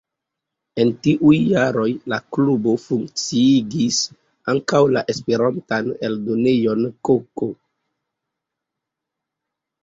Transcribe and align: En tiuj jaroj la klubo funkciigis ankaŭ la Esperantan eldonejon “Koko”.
En 0.83 0.91
tiuj 1.07 1.33
jaroj 1.49 1.89
la 2.13 2.17
klubo 2.37 2.73
funkciigis 2.85 3.99
ankaŭ 4.55 4.81
la 4.95 5.05
Esperantan 5.15 5.93
eldonejon 6.09 6.83
“Koko”. 7.11 7.51